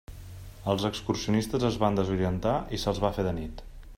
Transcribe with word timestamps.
Els 0.71 0.85
excursionistes 0.89 1.67
es 1.69 1.77
van 1.85 2.01
desorientar 2.01 2.57
i 2.79 2.83
se'ls 2.85 3.05
va 3.07 3.15
fer 3.21 3.29
de 3.31 3.37
nit. 3.43 3.65